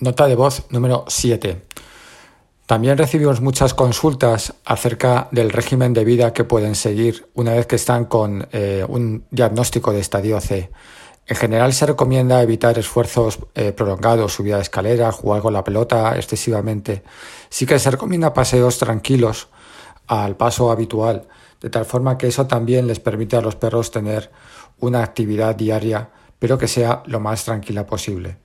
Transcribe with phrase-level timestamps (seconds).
[0.00, 1.60] Nota de voz número 7.
[2.64, 7.76] También recibimos muchas consultas acerca del régimen de vida que pueden seguir una vez que
[7.76, 10.70] están con eh, un diagnóstico de estadio C.
[11.26, 16.16] En general se recomienda evitar esfuerzos eh, prolongados, subida de escalera, jugar con la pelota
[16.16, 17.02] excesivamente.
[17.50, 19.48] Sí que se recomienda paseos tranquilos
[20.06, 21.28] al paso habitual,
[21.60, 24.30] de tal forma que eso también les permite a los perros tener
[24.78, 26.08] una actividad diaria,
[26.38, 28.38] pero que sea lo más tranquila posible.